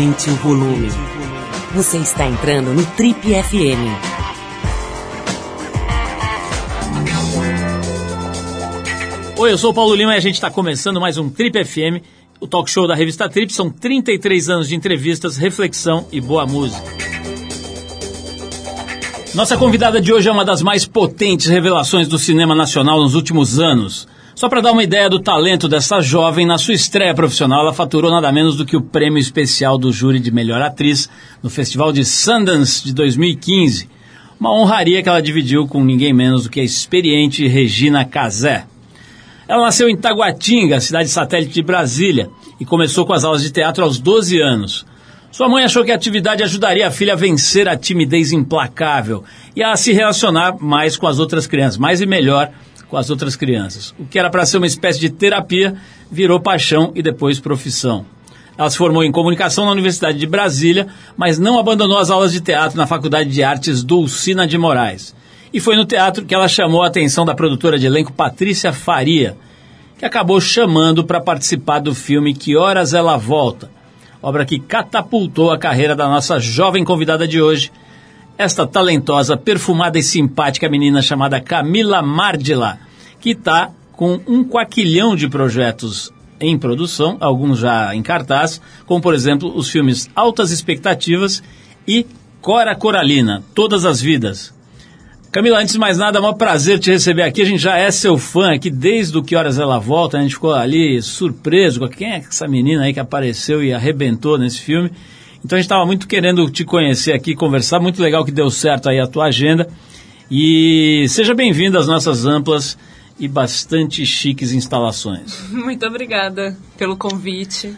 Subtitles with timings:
[0.00, 0.88] Aumente o volume.
[1.74, 3.84] Você está entrando no Trip FM.
[9.36, 12.02] Oi, eu sou o Paulo Lima e a gente está começando mais um Trip FM,
[12.40, 13.52] o talk show da revista Trip.
[13.52, 16.82] São 33 anos de entrevistas, reflexão e boa música.
[19.34, 23.60] Nossa convidada de hoje é uma das mais potentes revelações do cinema nacional nos últimos
[23.60, 24.08] anos.
[24.40, 28.10] Só para dar uma ideia do talento dessa jovem, na sua estreia profissional, ela faturou
[28.10, 31.10] nada menos do que o prêmio especial do júri de melhor atriz
[31.42, 33.86] no Festival de Sundance de 2015.
[34.40, 38.64] Uma honraria que ela dividiu com ninguém menos do que a experiente Regina Casé.
[39.46, 43.84] Ela nasceu em Taguatinga, cidade satélite de Brasília, e começou com as aulas de teatro
[43.84, 44.86] aos 12 anos.
[45.30, 49.22] Sua mãe achou que a atividade ajudaria a filha a vencer a timidez implacável
[49.54, 52.50] e a se relacionar mais com as outras crianças, mais e melhor
[52.90, 53.94] com as outras crianças.
[53.98, 55.76] O que era para ser uma espécie de terapia
[56.10, 58.04] virou paixão e depois profissão.
[58.58, 62.40] Ela se formou em comunicação na Universidade de Brasília, mas não abandonou as aulas de
[62.40, 65.14] teatro na Faculdade de Artes Dulcina de Moraes.
[65.52, 69.36] E foi no teatro que ela chamou a atenção da produtora de elenco Patrícia Faria,
[69.96, 73.70] que acabou chamando para participar do filme Que Horas Ela Volta,
[74.20, 77.70] obra que catapultou a carreira da nossa jovem convidada de hoje,
[78.36, 82.78] esta talentosa, perfumada e simpática menina chamada Camila Mardila,
[83.20, 89.14] que está com um quaquilhão de projetos em produção, alguns já em cartaz, como por
[89.14, 91.42] exemplo os filmes Altas Expectativas
[91.86, 92.06] e
[92.40, 94.54] Cora Coralina, Todas as Vidas.
[95.30, 97.42] Camila, antes de mais nada, é um prazer te receber aqui.
[97.42, 100.18] A gente já é seu fã aqui desde o Que Horas Ela Volta.
[100.18, 104.36] A gente ficou ali surpreso com quem é essa menina aí que apareceu e arrebentou
[104.36, 104.90] nesse filme.
[105.44, 107.78] Então a gente estava muito querendo te conhecer aqui, conversar.
[107.78, 109.68] Muito legal que deu certo aí a tua agenda.
[110.28, 112.76] E seja bem-vindo às nossas amplas
[113.20, 115.48] e bastante chiques instalações.
[115.52, 117.76] Muito obrigada pelo convite.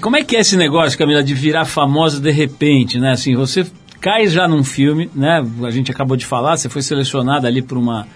[0.00, 3.12] Como é que é esse negócio, Camila, de virar famosa de repente, né?
[3.12, 3.66] Assim, você
[4.00, 5.42] cai já num filme, né?
[5.64, 8.06] A gente acabou de falar, você foi selecionada ali por uma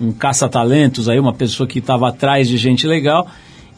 [0.00, 3.28] um caça-talentos aí, uma pessoa que estava atrás de gente legal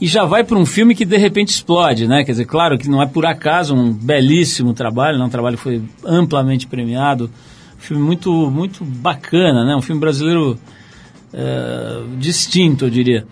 [0.00, 2.24] e já vai para um filme que de repente explode, né?
[2.24, 5.24] Quer dizer, claro que não é por acaso um belíssimo trabalho, né?
[5.24, 7.30] um trabalho que foi amplamente premiado,
[7.76, 9.76] um filme muito, muito bacana, né?
[9.76, 10.58] Um filme brasileiro
[11.32, 13.26] é, distinto, eu diria.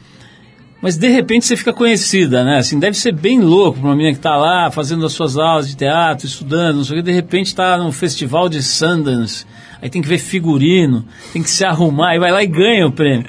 [0.81, 2.59] Mas de repente você fica conhecida, né?
[2.59, 5.69] Assim, deve ser bem louco para uma menina que está lá fazendo as suas aulas
[5.69, 9.45] de teatro, estudando, não sei o que, de repente está num festival de Sundance,
[9.83, 12.93] aí tem que ver figurino, tem que se arrumar, e vai lá e ganha o
[12.93, 13.27] prêmio.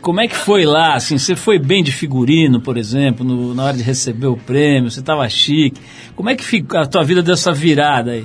[0.00, 0.94] Como é que foi lá?
[0.94, 4.88] Assim, você foi bem de figurino, por exemplo, no, na hora de receber o prêmio?
[4.88, 5.80] Você estava chique?
[6.14, 8.24] Como é que a tua vida dessa virada aí?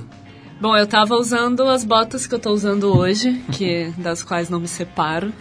[0.61, 4.59] Bom, eu estava usando as botas que eu estou usando hoje, que das quais não
[4.59, 5.33] me separo.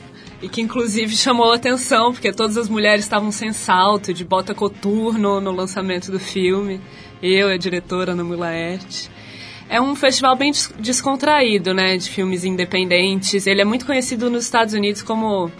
[0.42, 4.54] E que inclusive chamou a atenção, porque todas as mulheres estavam sem salto, de bota
[4.54, 6.80] coturno no lançamento do filme.
[7.22, 9.10] Eu, a diretora no Mulaerte.
[9.68, 13.46] É um festival bem descontraído, né, de filmes independentes.
[13.46, 15.50] Ele é muito conhecido nos Estados Unidos como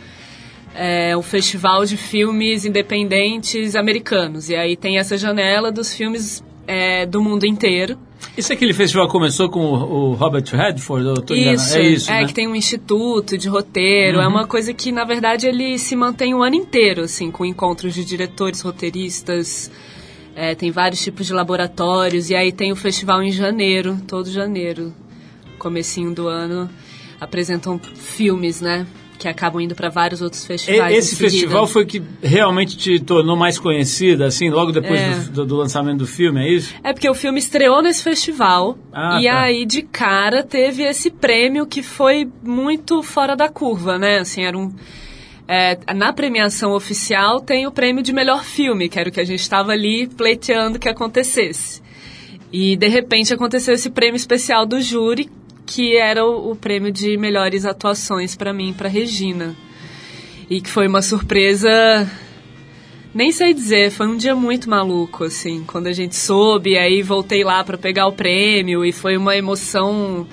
[0.75, 4.49] é, o festival de filmes independentes americanos.
[4.49, 7.99] E aí tem essa janela dos filmes é, do mundo inteiro.
[8.37, 11.25] Isso é aquele festival que começou com o, Robert Redford?
[11.35, 12.27] Isso, é isso, é né?
[12.27, 14.19] que tem um instituto de roteiro.
[14.19, 14.25] É uhum.
[14.25, 17.95] É uma coisa que, na verdade, ele se mantém o ano inteiro, assim, com encontros
[17.95, 19.71] de diretores, roteiristas.
[20.35, 22.31] É, tem vários tipos de laboratórios.
[22.31, 24.95] E aí tem o festival em janeiro, todo janeiro,
[25.59, 26.71] comecinho do ano.
[27.21, 28.87] Apresentam filmes, né?
[29.21, 30.97] Que acabam indo para vários outros festivais.
[30.97, 35.15] Esse festival foi que realmente te tornou mais conhecida, assim, logo depois é.
[35.31, 36.75] do, do, lançamento do filme, é isso?
[36.83, 39.41] É porque o filme estreou nesse festival ah, e tá.
[39.43, 44.21] aí de cara teve esse prêmio que foi muito fora da curva, né?
[44.21, 44.73] Assim, era um
[45.47, 49.25] é, na premiação oficial tem o prêmio de melhor filme, que era o que a
[49.25, 51.83] gente estava ali pleiteando que acontecesse.
[52.53, 55.29] E de repente aconteceu esse prêmio especial do júri,
[55.71, 59.57] que era o, o prêmio de melhores atuações para mim, para Regina.
[60.51, 61.71] E que foi uma surpresa
[63.15, 67.43] nem sei dizer, foi um dia muito maluco, assim, quando a gente soube, aí voltei
[67.43, 70.27] lá para pegar o prêmio e foi uma emoção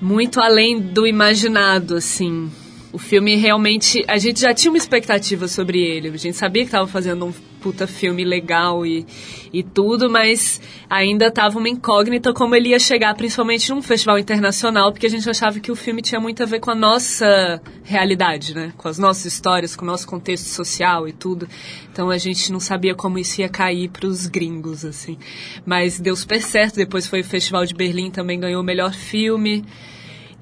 [0.00, 2.50] muito além do imaginado, assim
[2.92, 4.04] o filme realmente.
[4.08, 6.08] A gente já tinha uma expectativa sobre ele.
[6.08, 9.06] A gente sabia que estava fazendo um puta filme legal e,
[9.52, 14.90] e tudo, mas ainda estava uma incógnita como ele ia chegar, principalmente num festival internacional,
[14.90, 18.54] porque a gente achava que o filme tinha muito a ver com a nossa realidade,
[18.54, 18.72] né?
[18.78, 21.46] Com as nossas histórias, com o nosso contexto social e tudo.
[21.92, 25.18] Então a gente não sabia como isso ia cair para os gringos, assim.
[25.66, 26.76] Mas deu super certo.
[26.76, 29.64] Depois foi o Festival de Berlim, também ganhou o melhor filme.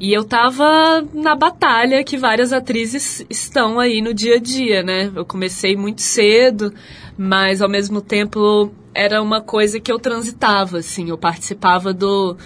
[0.00, 5.10] E eu tava na batalha que várias atrizes estão aí no dia a dia, né?
[5.14, 6.72] Eu comecei muito cedo,
[7.16, 12.36] mas ao mesmo tempo era uma coisa que eu transitava, assim, eu participava do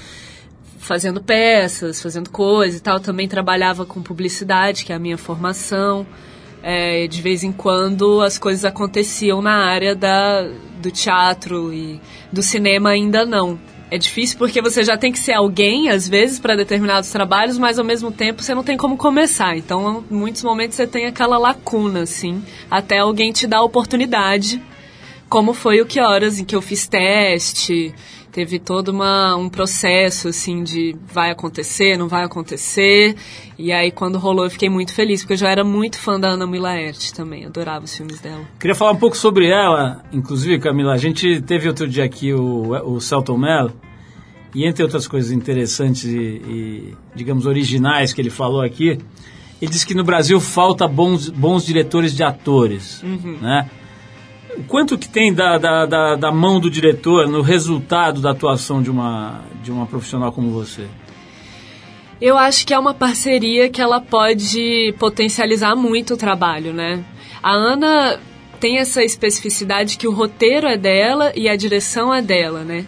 [0.79, 2.99] fazendo peças, fazendo coisas e tal.
[2.99, 6.07] Também trabalhava com publicidade, que é a minha formação.
[6.63, 10.49] É, de vez em quando as coisas aconteciam na área da,
[10.81, 12.01] do teatro e
[12.33, 13.59] do cinema ainda não.
[13.93, 17.79] É difícil porque você já tem que ser alguém, às vezes, para determinados trabalhos, mas
[17.79, 19.55] ao mesmo tempo você não tem como começar.
[19.55, 24.63] Então, em muitos momentos você tem aquela lacuna, assim, até alguém te dar a oportunidade,
[25.29, 27.95] como foi o Que Horas, em que eu fiz teste,
[28.33, 33.15] teve todo uma, um processo assim de vai acontecer, não vai acontecer.
[33.59, 36.31] E aí quando rolou eu fiquei muito feliz, porque eu já era muito fã da
[36.31, 38.43] Ana Milaert também, adorava os filmes dela.
[38.59, 42.71] Queria falar um pouco sobre ela, inclusive, Camila, a gente teve outro dia aqui o,
[42.85, 43.73] o Celton Mello,
[44.55, 48.99] e entre outras coisas interessantes e, e, digamos, originais que ele falou aqui,
[49.61, 53.39] ele disse que no Brasil falta bons, bons diretores de atores, uhum.
[53.41, 53.71] né?
[54.69, 58.91] Quanto que tem da, da, da, da, mão do diretor no resultado da atuação de
[58.91, 60.87] uma, de uma profissional como você?
[62.21, 67.03] Eu acho que é uma parceria que ela pode potencializar muito o trabalho, né?
[67.43, 68.21] A Ana
[68.61, 72.87] tem essa especificidade que o roteiro é dela e a direção é dela, né?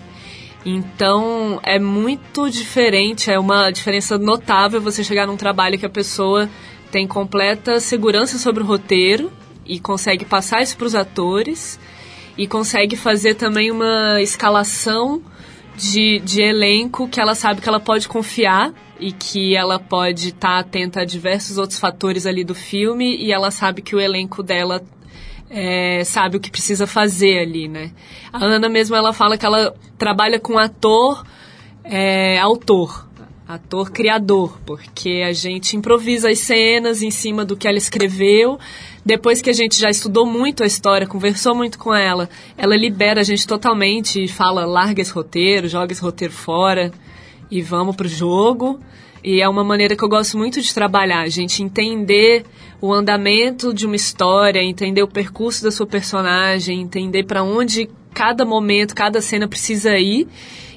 [0.64, 6.48] Então é muito diferente, é uma diferença notável você chegar num trabalho que a pessoa
[6.90, 9.32] tem completa segurança sobre o roteiro
[9.66, 11.78] e consegue passar isso para os atores
[12.36, 15.22] e consegue fazer também uma escalação
[15.76, 20.48] de, de elenco que ela sabe que ela pode confiar e que ela pode estar
[20.48, 24.42] tá atenta a diversos outros fatores ali do filme e ela sabe que o elenco
[24.42, 24.82] dela
[25.50, 27.92] é, sabe o que precisa fazer ali, né?
[28.32, 31.24] A Ana mesmo ela fala que ela trabalha com ator,
[31.84, 33.08] é, autor,
[33.46, 38.58] ator criador, porque a gente improvisa as cenas em cima do que ela escreveu.
[39.04, 43.20] Depois que a gente já estudou muito a história, conversou muito com ela, ela libera
[43.20, 46.90] a gente totalmente e fala: larga esse roteiro, joga esse roteiro fora
[47.50, 48.80] e vamos pro jogo.
[49.22, 52.44] E é uma maneira que eu gosto muito de trabalhar, a gente entender
[52.78, 58.44] o andamento de uma história, entender o percurso da sua personagem, entender para onde cada
[58.44, 60.28] momento, cada cena precisa ir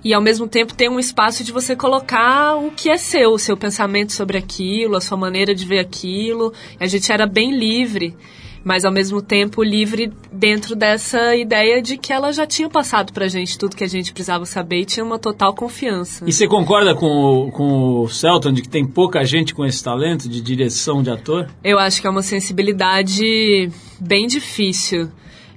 [0.03, 3.39] e ao mesmo tempo ter um espaço de você colocar o que é seu, o
[3.39, 6.53] seu pensamento sobre aquilo, a sua maneira de ver aquilo.
[6.79, 8.15] A gente era bem livre,
[8.63, 13.27] mas ao mesmo tempo livre dentro dessa ideia de que ela já tinha passado pra
[13.27, 16.25] gente tudo que a gente precisava saber e tinha uma total confiança.
[16.27, 19.83] E você concorda com o, com o Celton de que tem pouca gente com esse
[19.83, 21.49] talento de direção de ator?
[21.63, 23.69] Eu acho que é uma sensibilidade
[23.99, 25.09] bem difícil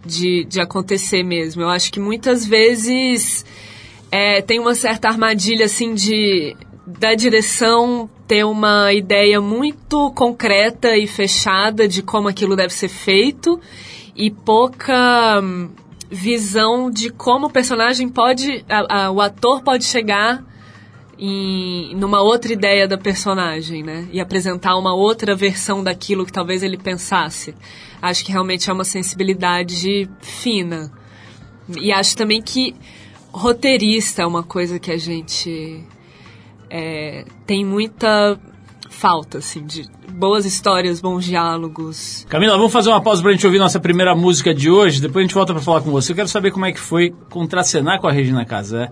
[0.04, 1.62] de, de acontecer mesmo.
[1.62, 3.44] Eu acho que muitas vezes
[4.10, 6.56] é, tem uma certa armadilha assim de
[6.86, 13.60] da direção ter uma ideia muito concreta e fechada de como aquilo deve ser feito
[14.16, 15.70] e pouca hum,
[16.10, 20.44] visão de como o personagem pode, a, a, o ator pode chegar
[21.20, 24.08] em numa outra ideia da personagem, né?
[24.10, 27.54] E apresentar uma outra versão daquilo que talvez ele pensasse.
[28.00, 30.90] Acho que realmente é uma sensibilidade fina.
[31.78, 32.74] E acho também que
[33.30, 35.84] roteirista é uma coisa que a gente
[36.70, 38.40] é, tem muita
[38.88, 42.26] falta, assim, de boas histórias, bons diálogos.
[42.28, 45.26] Camila, vamos fazer uma pausa pra gente ouvir nossa primeira música de hoje, depois a
[45.26, 46.12] gente volta para falar com você.
[46.12, 48.90] Eu quero saber como é que foi contracenar com a Regina Casé.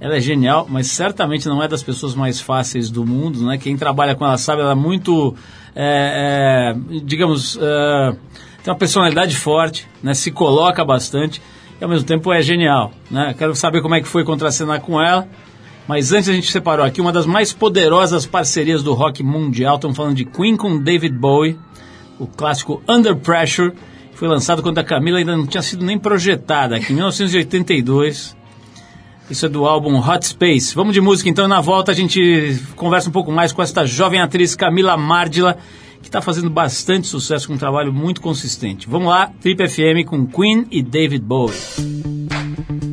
[0.00, 3.58] Ela é genial, mas certamente não é das pessoas mais fáceis do mundo, né?
[3.58, 5.34] Quem trabalha com ela sabe, ela é muito,
[5.76, 8.16] é, é, digamos, é,
[8.64, 10.14] tem uma personalidade forte, né?
[10.14, 11.42] Se coloca bastante
[11.78, 13.34] e ao mesmo tempo é genial, né?
[13.36, 15.28] Quero saber como é que foi contracenar com ela.
[15.86, 19.74] Mas antes a gente separou aqui uma das mais poderosas parcerias do rock mundial.
[19.74, 21.58] Estamos falando de Queen com David Bowie,
[22.18, 23.72] o clássico Under Pressure.
[24.14, 28.36] Foi lançado quando a Camila ainda não tinha sido nem projetada, aqui em 1982.
[29.30, 30.74] Isso é do álbum Hot Space.
[30.74, 34.20] Vamos de música então, na volta a gente conversa um pouco mais com esta jovem
[34.20, 35.56] atriz Camila Mardila,
[36.02, 38.88] que está fazendo bastante sucesso com um trabalho muito consistente.
[38.88, 42.89] Vamos lá, Trip FM com Queen e David Bowie.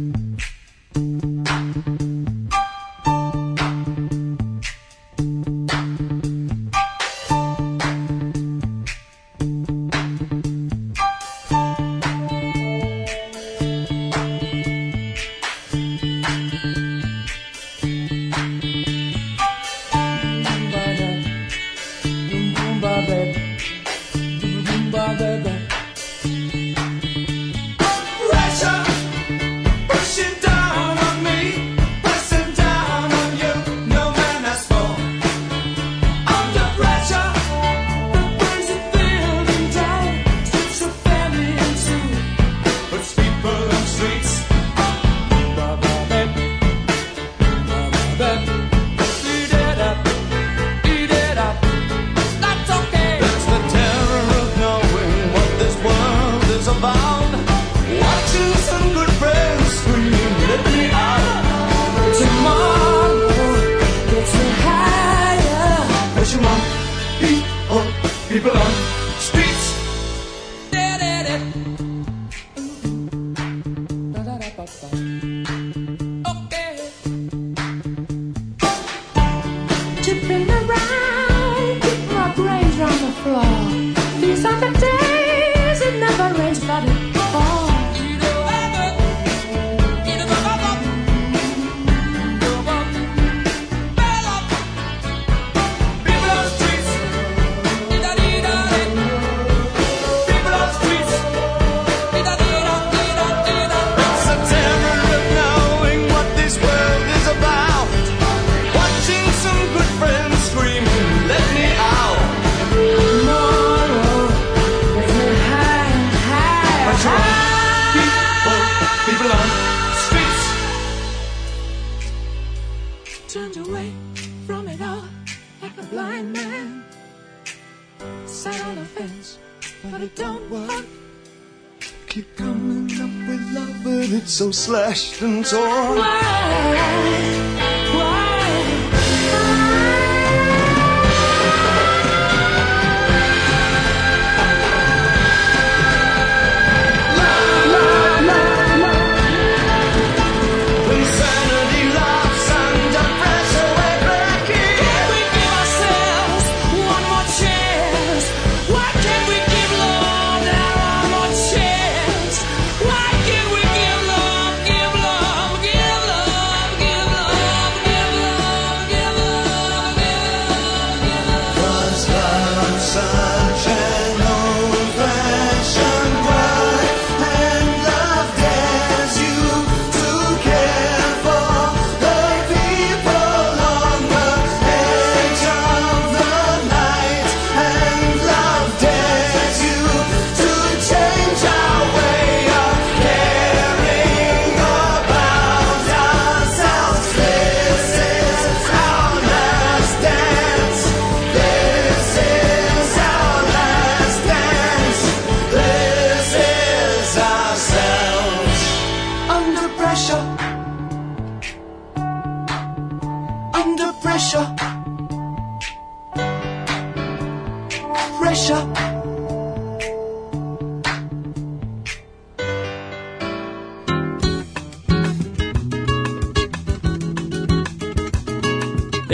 [134.51, 137.17] Slashed and torn.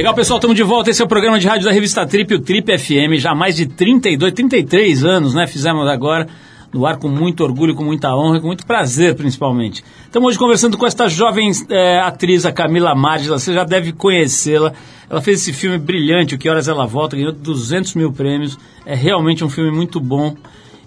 [0.04, 0.90] Legal, pessoal, estamos de volta.
[0.90, 3.56] Esse é o programa de rádio da revista Trip, o Trip FM, já há mais
[3.56, 5.48] de 32, 33 anos, né?
[5.48, 6.28] Fizemos agora
[6.74, 9.82] no ar com muito orgulho, com muita honra, com muito prazer, principalmente.
[10.04, 13.40] Estamos hoje conversando com esta jovem é, atriz, a Camila Mádila.
[13.40, 14.74] Você já deve conhecê-la.
[15.10, 18.60] Ela fez esse filme brilhante, O Que Horas Ela Volta, ganhou 200 mil prêmios.
[18.86, 20.36] É realmente um filme muito bom.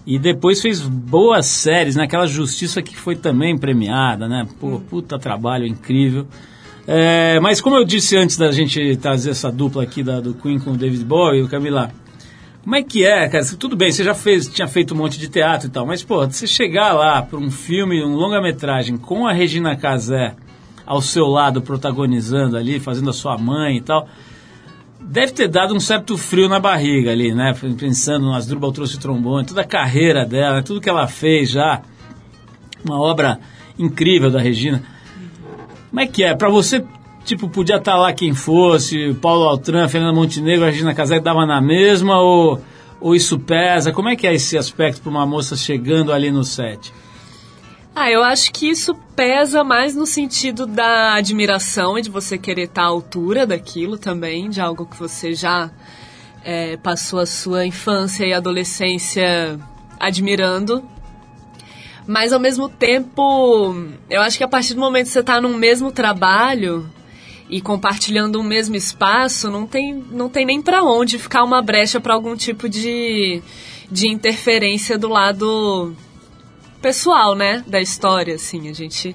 [0.05, 2.29] E depois fez boas séries, naquela né?
[2.29, 4.45] Justiça que foi também premiada, né?
[4.59, 6.27] Pô, puta trabalho incrível.
[6.89, 10.57] É, mas como eu disse antes da gente trazer essa dupla aqui da, do Queen
[10.57, 11.91] com o David Bowie, o Camila,
[12.63, 13.43] como é que é, cara?
[13.59, 16.25] Tudo bem, você já fez, tinha feito um monte de teatro e tal, mas pô,
[16.25, 20.33] você chegar lá para um filme, um longa-metragem com a Regina Casé
[20.85, 24.07] ao seu lado protagonizando ali, fazendo a sua mãe e tal,
[24.97, 27.53] deve ter dado um certo frio na barriga ali, né?
[27.77, 31.81] Pensando no Asdrubal trouxe trombone, toda a carreira dela, tudo que ela fez já,
[32.85, 33.41] uma obra
[33.77, 34.83] incrível da Regina.
[35.89, 36.35] Como é que é?
[36.35, 36.83] Para você,
[37.23, 41.61] tipo, podia estar tá lá quem fosse, Paulo Altran, Fernanda Montenegro, Regina Casé, dava na
[41.61, 42.61] mesma ou,
[42.99, 43.91] ou isso pesa?
[43.91, 46.93] Como é que é esse aspecto para uma moça chegando ali no set?
[47.95, 52.65] Ah, eu acho que isso pesa mais no sentido da admiração e de você querer
[52.65, 55.71] estar tá à altura daquilo também, de algo que você já
[56.43, 59.59] é, passou a sua infância e adolescência
[59.99, 60.83] admirando
[62.07, 63.75] mas ao mesmo tempo,
[64.09, 66.89] eu acho que a partir do momento que você está num mesmo trabalho
[67.49, 71.99] e compartilhando um mesmo espaço, não tem, não tem nem para onde ficar uma brecha
[71.99, 73.41] para algum tipo de,
[73.91, 75.93] de interferência do lado
[76.81, 79.13] pessoal, né, da história, assim, a gente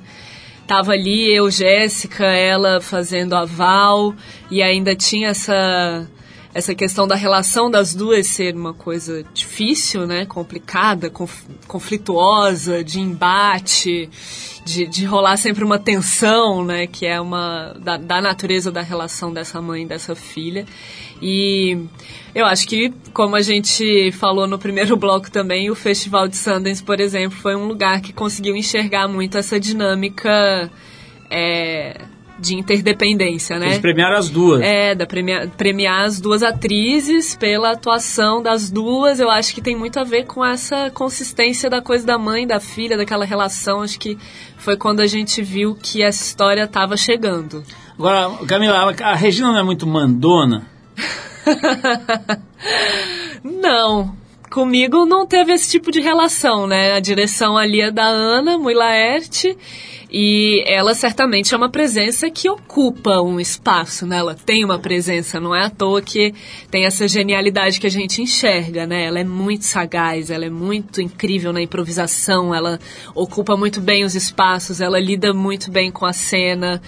[0.66, 4.14] tava ali, eu, Jéssica, ela fazendo aval
[4.50, 6.08] e ainda tinha essa
[6.54, 13.00] essa questão da relação das duas ser uma coisa difícil, né, complicada, conf, conflituosa, de
[13.00, 14.10] embate,
[14.64, 19.32] de, de rolar sempre uma tensão, né, que é uma da, da natureza da relação
[19.32, 20.66] dessa mãe e dessa filha.
[21.22, 21.78] E
[22.34, 26.82] eu acho que, como a gente falou no primeiro bloco também, o Festival de Sundance,
[26.82, 30.70] por exemplo, foi um lugar que conseguiu enxergar muito essa dinâmica
[31.30, 31.98] é,
[32.42, 33.66] de interdependência, né?
[33.66, 34.60] Eles premiaram as duas.
[34.60, 39.20] É, da premiar, premiar as duas atrizes pela atuação das duas.
[39.20, 42.58] Eu acho que tem muito a ver com essa consistência da coisa da mãe, da
[42.58, 43.80] filha, daquela relação.
[43.80, 44.18] Acho que
[44.56, 47.62] foi quando a gente viu que essa história estava chegando.
[47.96, 50.66] Agora, Camila, a Regina não é muito mandona?
[53.44, 54.16] não,
[54.52, 56.92] comigo não teve esse tipo de relação, né?
[56.92, 59.56] A direção ali é da Ana Muilaerte
[60.10, 64.18] e ela certamente é uma presença que ocupa um espaço, né?
[64.18, 66.34] Ela tem uma presença, não é à toa que
[66.70, 69.06] tem essa genialidade que a gente enxerga, né?
[69.06, 72.78] Ela é muito sagaz, ela é muito incrível na improvisação, ela
[73.14, 76.82] ocupa muito bem os espaços, ela lida muito bem com a cena.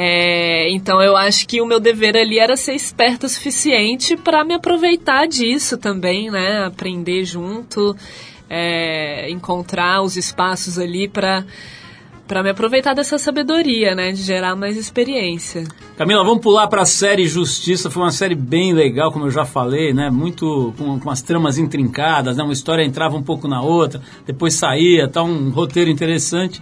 [0.00, 4.44] É, então eu acho que o meu dever ali era ser esperta o suficiente para
[4.44, 6.64] me aproveitar disso também, né?
[6.64, 7.96] Aprender junto,
[8.48, 11.44] é, encontrar os espaços ali para
[12.28, 15.64] para me aproveitar dessa sabedoria, né, de gerar mais experiência.
[15.96, 17.90] Camila, vamos pular para a série Justiça.
[17.90, 21.56] Foi uma série bem legal, como eu já falei, né, muito com, com as tramas
[21.56, 26.60] intrincadas, né, uma história entrava um pouco na outra, depois saía, tá um roteiro interessante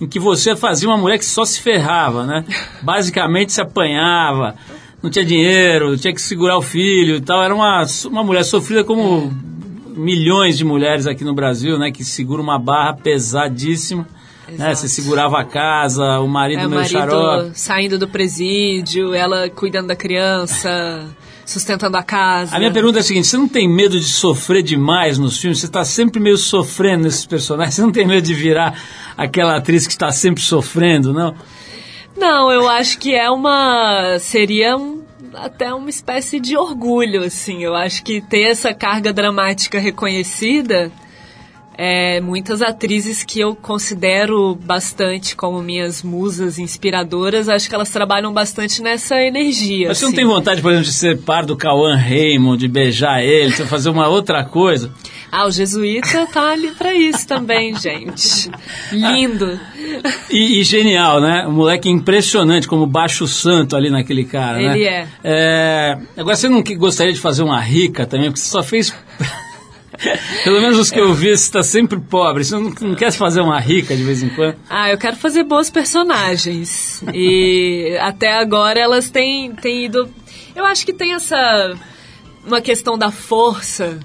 [0.00, 2.44] em que você fazia uma mulher que só se ferrava, né?
[2.82, 4.54] Basicamente se apanhava,
[5.02, 7.42] não tinha dinheiro, tinha que segurar o filho e tal.
[7.42, 9.32] Era uma, uma mulher sofrida como
[9.96, 11.90] milhões de mulheres aqui no Brasil, né?
[11.90, 14.06] Que segura uma barra pesadíssima
[14.48, 14.74] né?
[14.74, 17.58] Você segurava a casa, o marido é, meio xarope.
[17.58, 21.04] saindo do presídio, ela cuidando da criança,
[21.46, 22.54] sustentando a casa.
[22.54, 25.60] A minha pergunta é a seguinte, você não tem medo de sofrer demais nos filmes?
[25.60, 27.76] Você está sempre meio sofrendo nesses personagens?
[27.76, 28.78] Você não tem medo de virar
[29.16, 31.34] aquela atriz que está sempre sofrendo, não?
[32.18, 34.18] Não, eu acho que é uma...
[34.18, 37.62] seria um até uma espécie de orgulho, assim.
[37.62, 40.90] Eu acho que ter essa carga dramática reconhecida
[41.78, 48.32] é, muitas atrizes que eu considero bastante como minhas musas inspiradoras, acho que elas trabalham
[48.32, 49.88] bastante nessa energia.
[49.88, 50.16] Mas você não assim.
[50.16, 53.90] tem vontade, por exemplo, de ser par do Cauã Raymond, de beijar ele, de fazer
[53.90, 54.90] uma outra coisa?
[55.30, 58.50] Ah, o jesuíta tá ali para isso também, gente.
[58.90, 59.60] Lindo.
[60.30, 61.46] E, e, genial, né?
[61.46, 64.74] Um moleque impressionante, como baixo santo ali naquele cara, Ele né?
[64.76, 65.08] Ele é.
[65.24, 65.98] é.
[66.16, 68.30] Agora, você não gostaria de fazer uma rica também?
[68.30, 68.94] Porque você só fez
[70.44, 72.44] Pelo menos os que eu vi, você está sempre pobre.
[72.44, 74.56] Você não, não quer fazer uma rica de vez em quando?
[74.68, 77.02] Ah, eu quero fazer boas personagens.
[77.12, 80.08] E até agora elas têm, têm ido.
[80.54, 81.74] Eu acho que tem essa.
[82.44, 83.98] Uma questão da força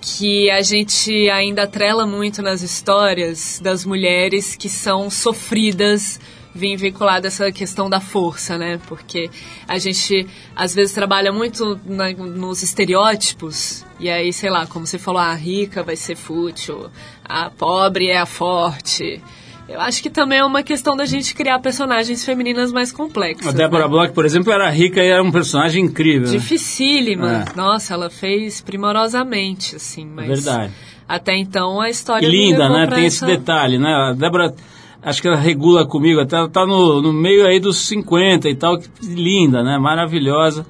[0.00, 6.20] que a gente ainda atrela muito nas histórias das mulheres que são sofridas
[6.54, 8.80] vem vinculado essa questão da força, né?
[8.86, 9.30] Porque
[9.66, 14.98] a gente às vezes trabalha muito na, nos estereótipos e aí, sei lá, como você
[14.98, 16.88] falou, a rica vai ser fútil,
[17.24, 19.20] a pobre é a forte.
[19.68, 23.48] Eu acho que também é uma questão da gente criar personagens femininas mais complexas.
[23.48, 23.90] A Débora né?
[23.90, 26.26] Bloch, por exemplo, era rica e era um personagem incrível.
[26.26, 26.38] Né?
[26.38, 27.44] Dificílima.
[27.46, 27.56] É.
[27.56, 30.26] Nossa, ela fez primorosamente, assim, mas...
[30.26, 30.72] Verdade.
[31.06, 32.26] Até então a história...
[32.26, 32.86] E linda, né?
[32.86, 33.26] Tem essa...
[33.26, 33.92] esse detalhe, né?
[33.92, 34.54] A Débora
[35.02, 38.54] acho que ela regula comigo, até ela tá no, no meio aí dos 50 e
[38.54, 39.78] tal, linda, né?
[39.78, 40.66] Maravilhosa.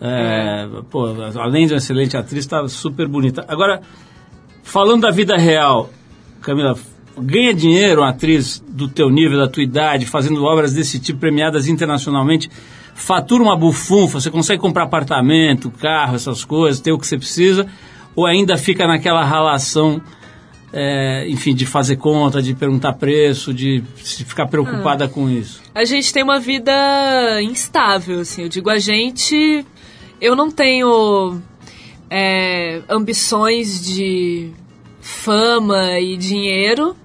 [0.00, 1.06] É, pô,
[1.38, 3.44] além de uma excelente atriz, tá super bonita.
[3.46, 3.80] Agora,
[4.62, 5.90] falando da vida real,
[6.40, 6.76] Camila,
[7.16, 11.68] ganha dinheiro uma atriz do teu nível, da tua idade, fazendo obras desse tipo, premiadas
[11.68, 12.50] internacionalmente,
[12.94, 17.66] fatura uma bufunfa, você consegue comprar apartamento, carro, essas coisas, ter o que você precisa,
[18.16, 20.02] ou ainda fica naquela relação
[20.72, 25.62] é, enfim, de fazer conta, de perguntar preço, de ficar preocupada ah, com isso?
[25.74, 26.72] A gente tem uma vida
[27.42, 28.42] instável, assim.
[28.42, 29.66] Eu digo a gente,
[30.20, 31.40] eu não tenho
[32.08, 34.50] é, ambições de
[35.00, 36.96] fama e dinheiro.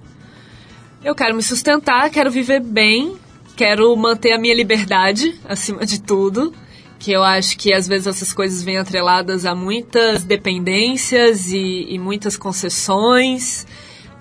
[1.04, 3.16] Eu quero me sustentar, quero viver bem,
[3.54, 6.54] quero manter a minha liberdade acima de tudo
[6.98, 11.98] que eu acho que às vezes essas coisas vêm atreladas a muitas dependências e, e
[11.98, 13.66] muitas concessões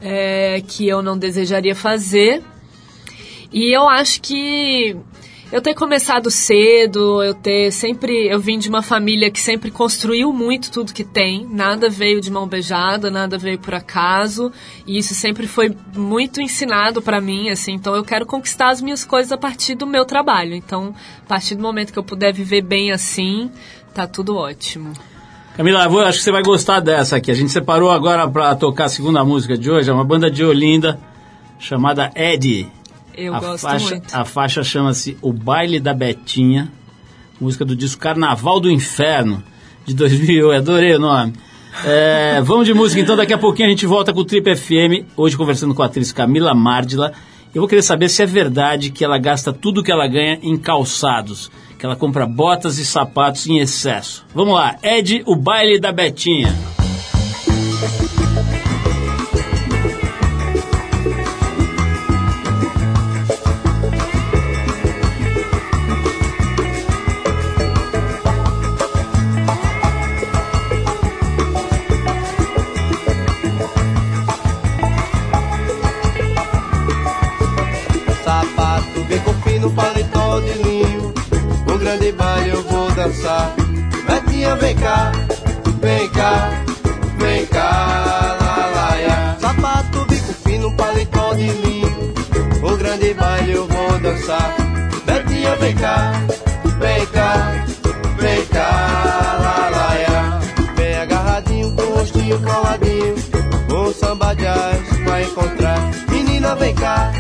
[0.02, 2.44] é, que eu não desejaria fazer.
[3.52, 4.96] E eu acho que
[5.52, 8.28] eu ter começado cedo, eu ter sempre.
[8.28, 11.48] Eu vim de uma família que sempre construiu muito tudo que tem.
[11.50, 14.52] Nada veio de mão beijada, nada veio por acaso.
[14.86, 17.74] E isso sempre foi muito ensinado para mim, assim.
[17.74, 20.54] Então eu quero conquistar as minhas coisas a partir do meu trabalho.
[20.54, 23.50] Então, a partir do momento que eu puder viver bem assim,
[23.94, 24.92] tá tudo ótimo.
[25.56, 27.32] Camila, acho que você vai gostar dessa aqui.
[27.32, 29.90] A gente separou agora para tocar a segunda música de hoje.
[29.90, 31.00] É uma banda de Olinda
[31.58, 32.70] chamada Eddie.
[33.18, 34.14] Eu a gosto faixa, muito.
[34.16, 36.72] A faixa chama-se O Baile da Betinha,
[37.42, 39.44] música do disco Carnaval do Inferno,
[39.86, 40.52] de 2000.
[40.52, 41.34] Adorei o nome.
[41.84, 45.06] É, vamos de música, então daqui a pouquinho a gente volta com o Trip FM,
[45.16, 47.12] hoje conversando com a atriz Camila Mardila.
[47.54, 50.56] Eu vou querer saber se é verdade que ela gasta tudo que ela ganha em
[50.56, 54.26] calçados, que ela compra botas e sapatos em excesso.
[54.34, 56.56] Vamos lá, Ed, o baile da Betinha.
[83.08, 83.56] Dançar.
[84.08, 85.12] Betinha, vem cá,
[85.82, 86.50] vem cá,
[87.18, 88.38] vem cá,
[88.76, 89.38] lá.
[89.40, 92.14] Sapato, bico fino, paletó de linho.
[92.62, 94.56] O grande baile eu vou dançar.
[95.06, 96.12] Betinha, vem cá,
[96.80, 97.66] vem cá,
[98.20, 100.40] vem cá, lá.
[100.76, 103.16] Bem agarradinho, com o rostinho coladinho.
[103.70, 105.92] Um samba jazz vai encontrar.
[106.10, 107.12] Menina, vem cá,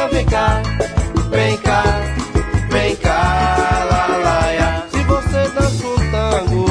[0.00, 0.62] Betinha, vem cá,
[1.30, 1.82] vem cá,
[2.70, 4.86] vem cá, lá.
[4.90, 6.66] Se você dança um tango,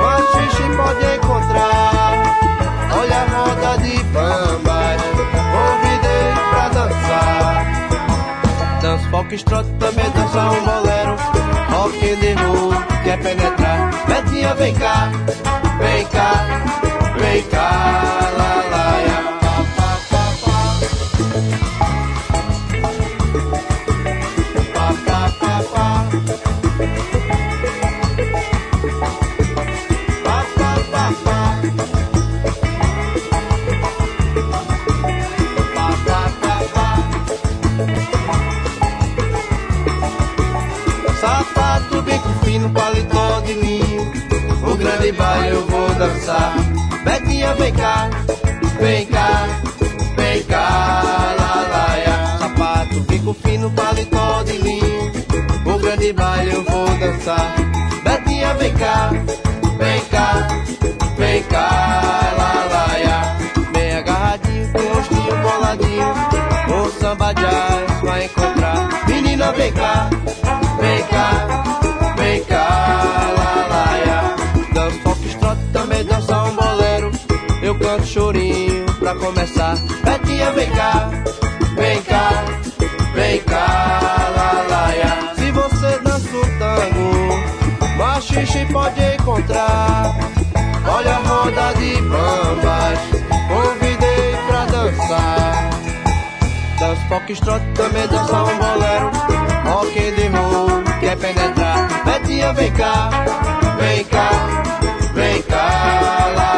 [0.00, 2.22] machixe pode encontrar.
[2.96, 5.02] Olha a roda de bambas,
[5.52, 7.66] convidei pra dançar.
[8.80, 11.16] Danço foxtrot, também dança um bolero.
[11.70, 12.72] Rock and roll,
[13.04, 13.90] quer penetrar.
[14.06, 15.10] Betinha, vem cá,
[15.78, 16.32] vem cá,
[17.18, 18.27] vem cá,
[47.48, 48.10] Betinha, vem cá,
[48.78, 49.46] vem cá,
[50.16, 52.38] vem cá, lá.
[52.38, 55.12] Sapato, bico fino, paletó de linho.
[55.64, 57.54] O grande baile eu vou dançar.
[58.04, 59.10] Betinha, vem cá,
[59.78, 60.48] vem cá,
[61.16, 63.38] vem cá, lá.
[63.72, 66.14] Bem agarradinho, com rostinho boladinho.
[66.68, 69.06] O samba jazz vai encontrar.
[69.06, 70.10] Menina, vem cá,
[89.50, 92.98] Olha a roda de bambas,
[93.48, 95.70] convidei pra dançar.
[96.78, 99.10] Danço foxtrot, também dança um bolero.
[99.64, 102.04] Rock and roll, quer penetrar.
[102.04, 103.10] Betinha, vem cá,
[103.78, 104.30] vem cá,
[105.14, 106.57] vem cá, lá,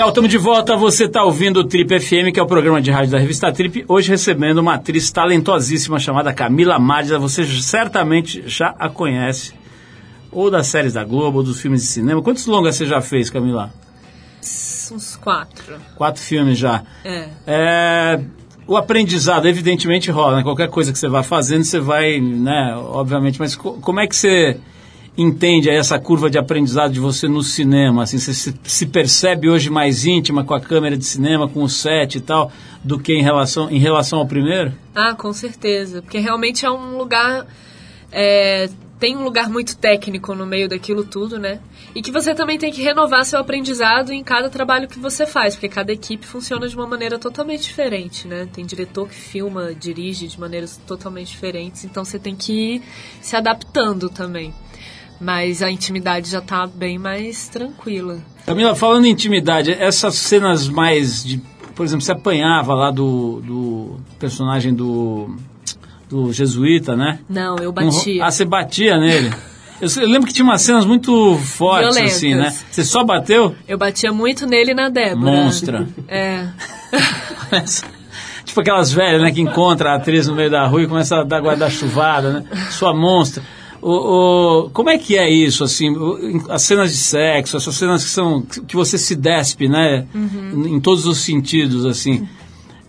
[0.00, 0.76] Legal, estamos de volta.
[0.78, 3.84] Você está ouvindo o Trip FM, que é o programa de rádio da revista Trip.
[3.86, 7.18] Hoje recebendo uma atriz talentosíssima chamada Camila Mádila.
[7.18, 9.52] Você certamente já a conhece.
[10.32, 12.22] Ou das séries da Globo, ou dos filmes de cinema.
[12.22, 13.74] Quantos longas você já fez, Camila?
[14.90, 15.76] Uns quatro.
[15.96, 16.82] Quatro filmes já.
[17.04, 17.28] É.
[17.46, 18.20] É,
[18.66, 20.38] o aprendizado, evidentemente, rola.
[20.38, 20.42] Né?
[20.42, 22.74] Qualquer coisa que você vai fazendo, você vai, né?
[22.74, 24.56] Obviamente, mas co- como é que você
[25.20, 28.04] entende essa curva de aprendizado de você no cinema?
[28.04, 31.68] Assim, você se, se percebe hoje mais íntima com a câmera de cinema, com o
[31.68, 32.50] set e tal,
[32.82, 34.72] do que em relação, em relação ao primeiro?
[34.94, 36.00] Ah, com certeza.
[36.00, 37.46] Porque realmente é um lugar.
[38.10, 41.58] é, tem um lugar muito técnico no meio daquilo tudo, né?
[41.94, 45.54] E que você também tem que renovar seu aprendizado em cada trabalho que você faz,
[45.54, 48.46] porque cada equipe funciona de uma maneira totalmente diferente, né?
[48.52, 52.82] Tem diretor que filma, dirige de maneiras totalmente diferentes, então você tem que ir
[53.22, 54.52] se adaptando também.
[55.20, 58.18] Mas a intimidade já tá bem mais tranquila.
[58.46, 61.40] Camila, falando em intimidade, essas cenas mais de.
[61.74, 65.36] Por exemplo, você apanhava lá do, do personagem do,
[66.08, 67.20] do jesuíta, né?
[67.28, 68.24] Não, eu Um batia.
[68.24, 69.30] Ah, você batia nele.
[69.80, 72.16] Eu lembro que tinha umas cenas muito fortes, Violentas.
[72.16, 72.54] assim, né?
[72.70, 73.54] Você só bateu?
[73.66, 75.30] Eu batia muito nele e na Débora.
[75.30, 75.88] Monstra.
[76.06, 76.46] É.
[78.44, 81.24] tipo aquelas velhas, né, que encontra a atriz no meio da rua e começa a
[81.24, 82.44] dar guarda-chuvada, né?
[82.70, 83.42] Sua monstra.
[83.82, 85.94] O, o, como é que é isso, assim,
[86.50, 90.66] as cenas de sexo, essas cenas que são que você se despe, né, uhum.
[90.66, 92.28] em todos os sentidos, assim,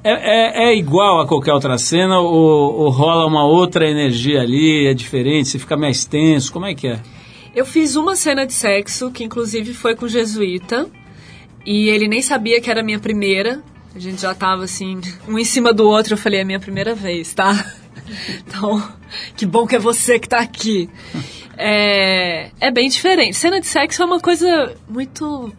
[0.03, 4.87] é, é, é, igual a qualquer outra cena ou, ou, rola uma outra energia ali,
[4.87, 6.99] é diferente, você fica mais tenso, como é que é?
[7.55, 10.89] Eu fiz uma cena de sexo, que inclusive foi com o jesuíta,
[11.65, 13.61] e ele nem sabia que era a minha primeira,
[13.95, 16.59] a gente já tava assim, um em cima do outro, eu falei, é a minha
[16.59, 17.73] primeira vez, tá?
[18.45, 18.91] Então,
[19.35, 20.89] que bom que é você que tá aqui.
[21.57, 23.37] É, é bem diferente.
[23.37, 25.53] Cena de sexo é uma coisa muito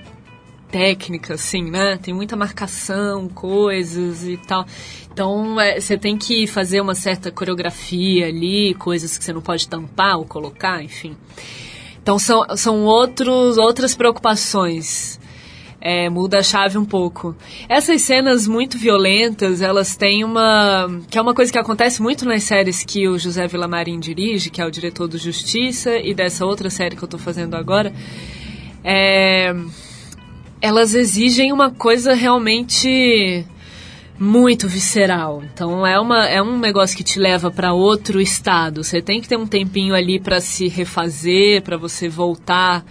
[0.70, 1.98] técnica, assim, né?
[2.02, 4.66] Tem muita marcação, coisas e tal.
[5.12, 9.68] Então, é, você tem que fazer uma certa coreografia ali, coisas que você não pode
[9.68, 11.16] tampar ou colocar, enfim.
[12.02, 15.20] Então, são, são outros, outras preocupações
[15.84, 17.34] é, muda a chave um pouco.
[17.68, 20.88] Essas cenas muito violentas, elas têm uma.
[21.10, 24.62] que é uma coisa que acontece muito nas séries que o José Villamarim dirige, que
[24.62, 27.92] é o diretor do Justiça, e dessa outra série que eu estou fazendo agora.
[28.84, 29.52] É,
[30.60, 33.44] elas exigem uma coisa realmente
[34.16, 35.42] muito visceral.
[35.52, 38.84] Então é, uma, é um negócio que te leva para outro estado.
[38.84, 42.84] Você tem que ter um tempinho ali para se refazer, para você voltar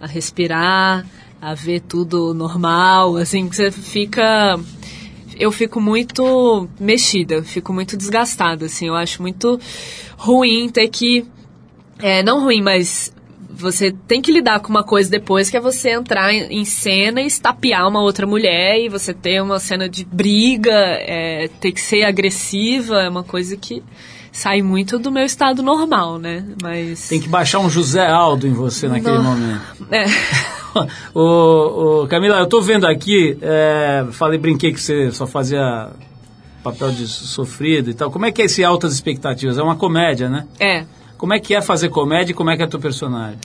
[0.00, 1.04] a respirar
[1.40, 4.58] a ver tudo normal, assim, que você fica
[5.38, 9.60] eu fico muito mexida, fico muito desgastada, assim, eu acho muito
[10.16, 11.26] ruim ter que
[11.98, 13.12] é, não ruim, mas
[13.50, 17.26] você tem que lidar com uma coisa depois que é você entrar em cena e
[17.26, 22.04] estapear uma outra mulher e você ter uma cena de briga, é, ter que ser
[22.04, 23.82] agressiva, é uma coisa que
[24.30, 26.44] sai muito do meu estado normal, né?
[26.62, 29.24] Mas tem que baixar um José Aldo em você naquele Não.
[29.24, 29.62] momento.
[29.90, 30.04] É.
[31.14, 35.90] o, o, Camila, eu tô vendo aqui, é, falei, brinquei que você só fazia
[36.62, 38.10] papel de sofrido e tal.
[38.10, 39.58] Como é que é esse Altas Expectativas?
[39.58, 40.46] É uma comédia, né?
[40.58, 40.84] É.
[41.16, 43.38] Como é que é fazer comédia e como é que é a tua personagem?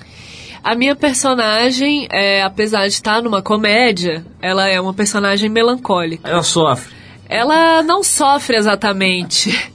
[0.63, 6.30] A minha personagem, é, apesar de estar numa comédia, ela é uma personagem melancólica.
[6.30, 6.94] Ela sofre.
[7.28, 9.71] Ela não sofre exatamente.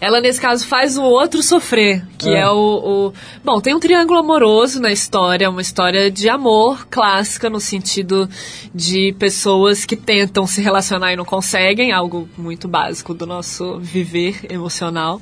[0.00, 3.12] Ela, nesse caso, faz o outro sofrer, que é, é o, o,
[3.44, 8.28] Bom, tem um triângulo amoroso na história, uma história de amor clássica, no sentido
[8.72, 14.40] de pessoas que tentam se relacionar e não conseguem, algo muito básico do nosso viver
[14.48, 15.20] emocional.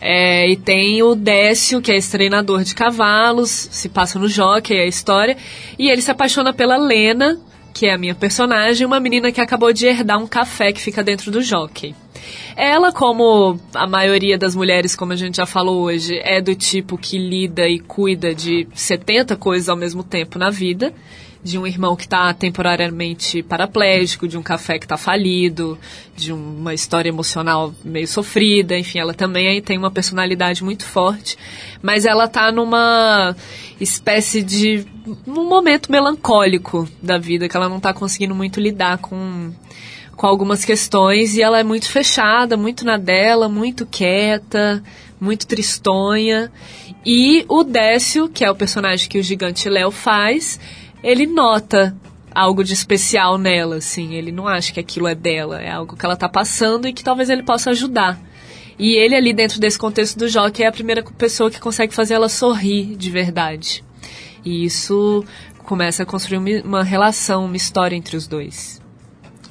[0.00, 4.76] É, e tem o Décio, que é esse treinador de cavalos, se passa no jockey,
[4.76, 5.36] é a história,
[5.78, 7.40] e ele se apaixona pela Lena,
[7.74, 11.02] que é a minha personagem, uma menina que acabou de herdar um café que fica
[11.02, 11.94] dentro do jockey.
[12.56, 16.96] Ela, como a maioria das mulheres, como a gente já falou hoje, é do tipo
[16.96, 20.94] que lida e cuida de 70 coisas ao mesmo tempo na vida.
[21.44, 25.78] De um irmão que está temporariamente paraplégico, de um café que está falido,
[26.16, 31.36] de uma história emocional meio sofrida, enfim, ela também tem uma personalidade muito forte,
[31.82, 33.36] mas ela está numa
[33.78, 34.86] espécie de
[35.26, 39.52] um momento melancólico da vida que ela não está conseguindo muito lidar com
[40.14, 44.82] com algumas questões e ela é muito fechada, muito na dela, muito quieta,
[45.20, 46.50] muito tristonha.
[47.04, 50.58] E o Décio, que é o personagem que o gigante Léo faz,
[51.04, 51.94] ele nota
[52.34, 54.14] algo de especial nela, assim.
[54.14, 57.04] Ele não acha que aquilo é dela, é algo que ela tá passando e que
[57.04, 58.18] talvez ele possa ajudar.
[58.78, 62.14] E ele ali dentro desse contexto do jogo é a primeira pessoa que consegue fazer
[62.14, 63.84] ela sorrir de verdade.
[64.44, 65.24] E isso
[65.58, 68.82] começa a construir uma relação, uma história entre os dois.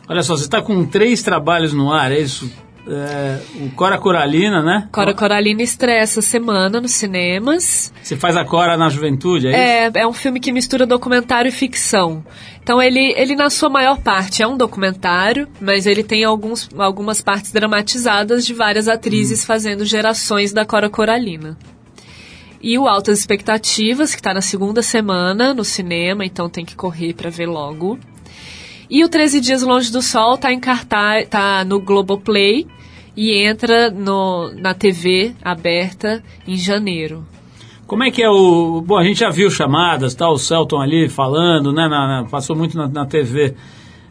[0.08, 2.52] Olha só, você está com três trabalhos no ar, é isso?
[2.86, 4.90] É, o Cora Coralina, né?
[4.92, 7.94] Cora Coralina estreia essa semana nos cinemas.
[8.02, 9.92] Você faz a Cora na juventude, é, é?
[9.94, 12.24] É, um filme que mistura documentário e ficção.
[12.62, 17.22] Então ele, ele na sua maior parte é um documentário, mas ele tem alguns, algumas
[17.22, 19.48] partes dramatizadas de várias atrizes hum.
[19.48, 21.58] fazendo gerações da Cora Coralina.
[22.62, 27.14] E o Altas Expectativas, que está na segunda semana no cinema, então tem que correr
[27.14, 28.00] para ver logo.
[28.94, 32.68] E o 13 Dias Longe do Sol tá em cartaz, tá no Globoplay
[33.18, 37.26] e entra no, na TV aberta em janeiro.
[37.88, 38.84] Como é que é o.
[38.86, 40.30] Bom, a gente já viu chamadas, tá?
[40.30, 41.88] O Celton ali falando, né?
[41.88, 43.56] Na, na, passou muito na, na TV.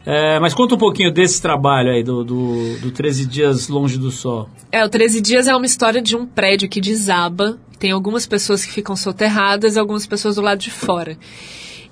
[0.05, 4.11] É, mas conta um pouquinho desse trabalho aí, do, do, do 13 Dias Longe do
[4.11, 4.49] Sol.
[4.69, 7.57] É, o 13 Dias é uma história de um prédio que desaba.
[7.79, 11.17] Tem algumas pessoas que ficam soterradas e algumas pessoas do lado de fora.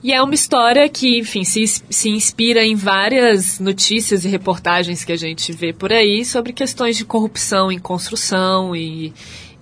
[0.03, 5.11] E é uma história que, enfim, se, se inspira em várias notícias e reportagens que
[5.11, 9.13] a gente vê por aí sobre questões de corrupção em construção e,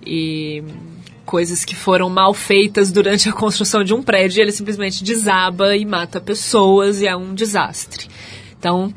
[0.04, 0.64] e
[1.26, 4.40] coisas que foram mal feitas durante a construção de um prédio.
[4.40, 8.08] ele simplesmente desaba e mata pessoas e é um desastre.
[8.58, 8.94] Então,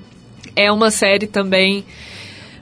[0.56, 1.84] é uma série também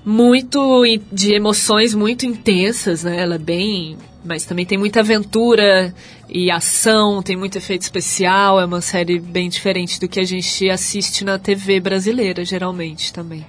[0.04, 3.20] muito de emoções muito intensas, né?
[3.20, 5.94] Ela é bem mas também tem muita aventura
[6.30, 10.70] e ação, tem muito efeito especial, é uma série bem diferente do que a gente
[10.70, 13.46] assiste na TV brasileira, geralmente, também.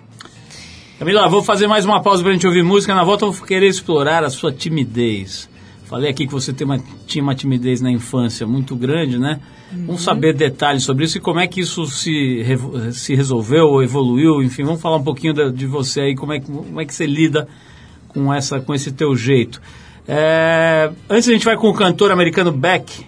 [0.99, 3.69] Camila, vou fazer mais uma pausa pra gente ouvir música, na volta eu vou querer
[3.69, 5.51] explorar a sua timidez.
[5.85, 9.41] Falei aqui que você uma, tinha uma timidez na infância muito grande, né?
[9.71, 9.87] Uhum.
[9.87, 12.43] Vamos saber detalhes sobre isso e como é que isso se,
[12.93, 16.47] se resolveu, evoluiu, enfim, vamos falar um pouquinho de, de você aí, como é, que,
[16.47, 17.47] como é que você lida
[18.09, 19.61] com, essa, com esse teu jeito.
[20.07, 23.07] É, antes a gente vai com o cantor americano Beck.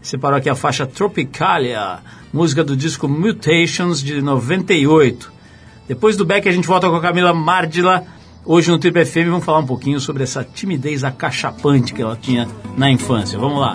[0.00, 1.98] Separou aqui a faixa Tropicalia,
[2.32, 5.32] música do disco Mutations de 98.
[5.88, 8.04] Depois do Beck a gente volta com a Camila Mardila.
[8.44, 12.48] Hoje no Triple FM vamos falar um pouquinho sobre essa timidez acachapante que ela tinha
[12.76, 13.38] na infância.
[13.38, 13.74] Vamos lá.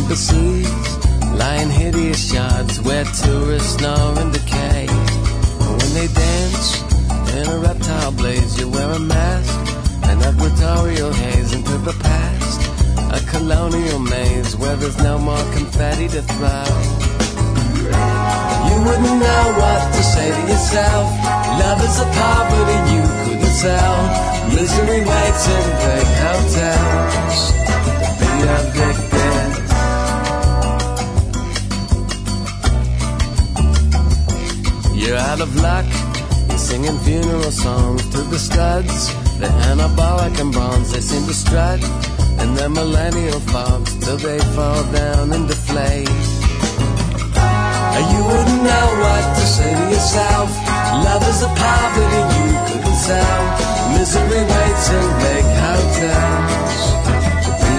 [0.00, 0.68] Embassies
[1.34, 4.86] Lying hideous yards where tourists snore and decay.
[4.88, 6.82] And when they dance
[7.36, 9.58] in a reptile blaze You wear a mask,
[10.04, 12.60] an equatorial haze Into the past,
[13.16, 16.70] a colonial maze Where there's no more confetti to throw.
[18.68, 21.06] You wouldn't know what to say to yourself.
[21.62, 23.96] Love is a poverty you couldn't sell.
[24.54, 27.10] Misery waits in big hotels
[35.10, 35.86] you're out of luck.
[36.48, 39.12] You're singing funeral songs to the studs.
[39.42, 41.82] The anabolic and bronze, they seem to strut.
[42.38, 46.08] And their millennial fogs till they fall down and deflate.
[48.12, 50.48] You wouldn't know what to say to yourself.
[51.06, 53.42] Love is a poverty you couldn't sell.
[53.94, 56.82] Misery waits in big hotels
[57.44, 57.74] to be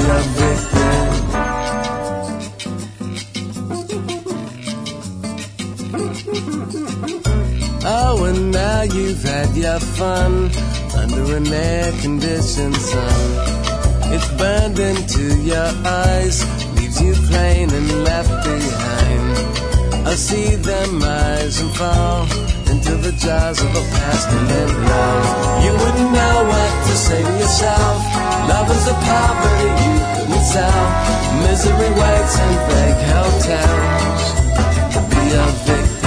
[7.94, 10.50] Oh, and now you've had your fun
[10.96, 13.22] under an air-conditioned sun.
[14.16, 16.40] It's burned into your eyes,
[16.78, 20.08] leaves you plain and left behind.
[20.08, 22.24] I see them rise and fall
[22.72, 25.26] into the jaws of a pestilent love.
[25.66, 27.98] You wouldn't know what to say to yourself.
[28.48, 30.84] Love is a poverty you couldn't sell.
[31.44, 34.24] Misery waits in big hotels
[34.96, 36.01] to be a victim.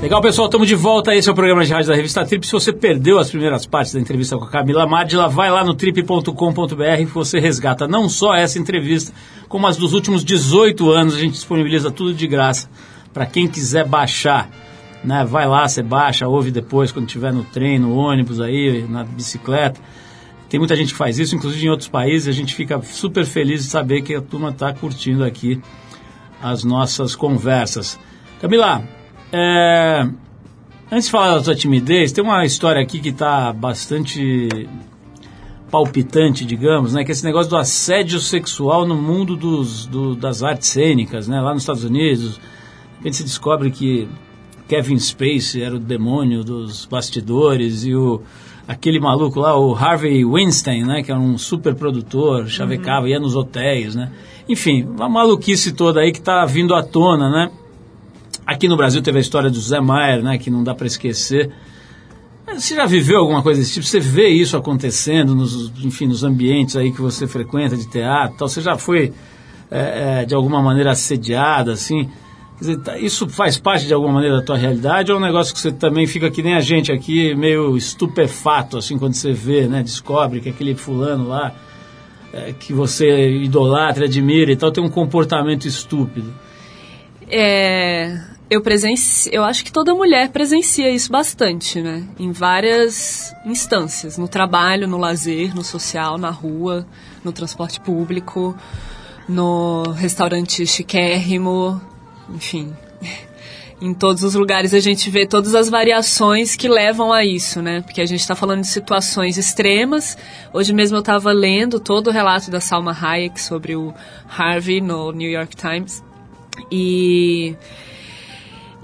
[0.00, 1.12] Legal, pessoal, estamos de volta.
[1.12, 2.46] Esse é o programa de rádio da revista Trip.
[2.46, 5.74] Se você perdeu as primeiras partes da entrevista com a Camila Madila, vai lá no
[5.74, 6.32] trip.com.br
[6.98, 9.12] que você resgata não só essa entrevista,
[9.48, 11.16] como as dos últimos 18 anos.
[11.16, 12.70] A gente disponibiliza tudo de graça
[13.12, 14.48] para quem quiser baixar.
[15.02, 15.24] Né?
[15.24, 19.80] Vai lá, você baixa, ouve depois quando estiver no trem, no ônibus aí, na bicicleta.
[20.48, 22.28] Tem muita gente que faz isso, inclusive em outros países.
[22.28, 25.60] A gente fica super feliz de saber que a turma está curtindo aqui
[26.40, 27.98] as nossas conversas.
[28.40, 28.84] Camila,
[29.32, 30.08] é,
[30.90, 34.48] antes de falar da tua timidez, tem uma história aqui que está bastante
[35.70, 37.04] palpitante, digamos, né?
[37.04, 41.40] Que é esse negócio do assédio sexual no mundo dos, do, das artes cênicas, né?
[41.40, 44.08] Lá nos Estados Unidos, de repente se descobre que
[44.66, 48.22] Kevin Spacey era o demônio dos bastidores e o
[48.66, 51.02] aquele maluco lá, o Harvey Weinstein, né?
[51.02, 53.08] Que era um super produtor, chavecava, uhum.
[53.08, 54.10] ia nos hotéis, né?
[54.48, 57.50] Enfim, uma maluquice toda aí que está vindo à tona, né?
[58.48, 60.38] Aqui no Brasil teve a história do Zé Maier, né?
[60.38, 61.52] Que não dá para esquecer.
[62.46, 63.84] Você já viveu alguma coisa desse tipo?
[63.84, 68.48] Você vê isso acontecendo, nos, enfim, nos ambientes aí que você frequenta de teatro tal?
[68.48, 69.12] Você já foi,
[69.70, 72.08] é, é, de alguma maneira, assediada, assim?
[72.58, 75.52] Dizer, tá, isso faz parte, de alguma maneira, da tua realidade ou é um negócio
[75.52, 79.66] que você também fica que nem a gente aqui, meio estupefato, assim, quando você vê,
[79.68, 79.82] né?
[79.82, 81.54] Descobre que aquele fulano lá,
[82.32, 86.32] é, que você idolatra, admira e tal, tem um comportamento estúpido.
[87.30, 88.18] É,
[88.50, 92.04] eu presencio, eu acho que toda mulher presencia isso bastante, né?
[92.18, 96.86] Em várias instâncias, no trabalho, no lazer, no social, na rua,
[97.22, 98.56] no transporte público,
[99.28, 101.80] no restaurante chiquérrimo,
[102.30, 102.74] enfim.
[103.80, 107.80] Em todos os lugares a gente vê todas as variações que levam a isso, né?
[107.82, 110.18] Porque a gente está falando de situações extremas.
[110.52, 113.94] Hoje mesmo eu estava lendo todo o relato da Salma Hayek sobre o
[114.28, 116.02] Harvey no New York Times.
[116.72, 117.54] E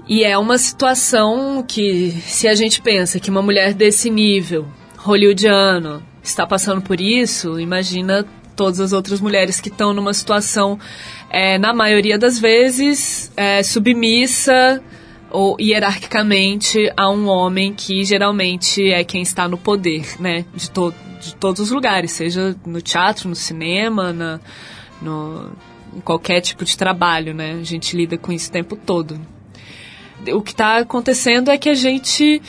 [0.07, 6.03] e é uma situação que, se a gente pensa que uma mulher desse nível, hollywoodiano,
[6.21, 8.23] está passando por isso, imagina
[8.55, 10.79] todas as outras mulheres que estão numa situação,
[11.29, 14.81] é, na maioria das vezes, é, submissa
[15.31, 20.45] ou hierarquicamente a um homem que geralmente é quem está no poder, né?
[20.53, 24.39] De, to de todos os lugares, seja no teatro, no cinema, na,
[25.01, 25.51] no,
[25.95, 27.57] em qualquer tipo de trabalho, né?
[27.59, 29.19] A gente lida com isso o tempo todo
[30.33, 32.41] o que está acontecendo é que a gente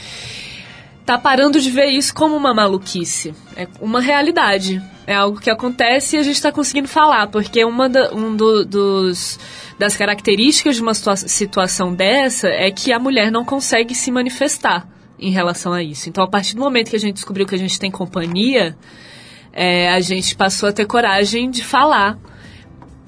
[1.05, 3.33] tá parando de ver isso como uma maluquice.
[3.57, 4.83] É uma realidade.
[5.07, 8.65] É algo que acontece e a gente está conseguindo falar, porque uma da, um do,
[8.65, 9.39] dos,
[9.79, 14.89] das características de uma situa situação dessa é que a mulher não consegue se manifestar
[15.17, 16.09] em relação a isso.
[16.09, 18.77] Então, a partir do momento que a gente descobriu que a gente tem companhia,
[19.53, 22.19] é, a gente passou a ter coragem de falar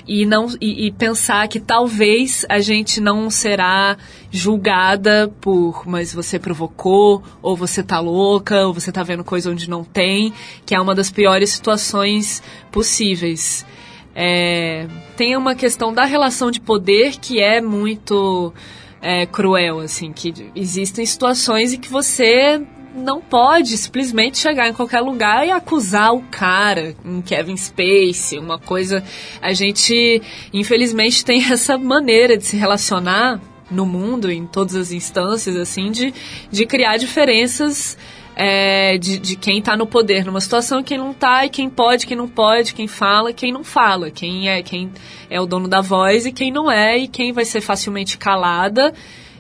[0.09, 3.99] e não e, e, pensar que talvez a gente não será
[4.31, 9.69] julgada por mas você provocou ou você tá louca ou você tá vendo coisa onde
[9.69, 10.33] não tem
[10.65, 12.43] que é uma das piores situações
[12.73, 13.67] possíveis.
[14.15, 18.53] É, tem uma questão da relação de poder que é muito
[19.01, 22.67] é, cruel assim que existem situações em que você
[22.99, 28.59] não pode simplesmente chegar em qualquer lugar e acusar o cara, um Kevin Spacey, uma
[28.59, 29.03] coisa.
[29.41, 30.21] A gente,
[30.53, 33.41] infelizmente, tem essa maneira de se relacionar
[33.71, 36.13] no mundo, em todas as instâncias, assim, de,
[36.51, 37.97] de criar diferenças.
[38.41, 41.69] É, de, de quem está no poder numa situação e quem não está, e quem
[41.69, 44.93] pode, quem não pode, quem fala, quem não fala, quem é quem
[45.29, 48.95] é o dono da voz e quem não é, e quem vai ser facilmente calada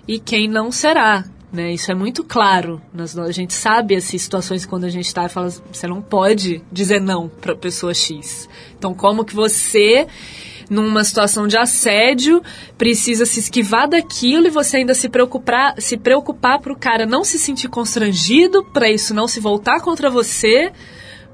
[0.08, 1.24] e quem não será.
[1.52, 1.72] Né?
[1.72, 2.80] Isso é muito claro.
[2.94, 7.00] a gente sabe as situações quando a gente está e fala, você não pode dizer
[7.00, 8.48] não para pessoa X.
[8.78, 10.06] Então, como que você,
[10.68, 12.42] numa situação de assédio,
[12.76, 17.24] precisa se esquivar daquilo e você ainda se preocupar, se preocupar para o cara não
[17.24, 20.70] se sentir constrangido, para isso não se voltar contra você?